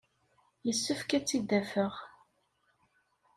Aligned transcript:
Yessefk 0.65 1.09
ad 1.17 1.23
tt-id-afeɣ. 1.23 1.93